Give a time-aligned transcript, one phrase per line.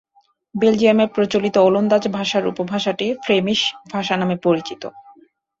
[0.55, 3.61] বেলজিয়ামে প্রচলিত ওলন্দাজ ভাষার উপভাষাটি ফ্লেমিশ
[3.91, 4.83] ভাষা নামে পরিচিত।